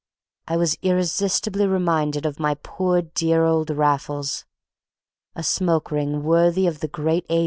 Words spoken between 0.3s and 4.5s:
I was irresistibly reminded of my poor dear old Raffles.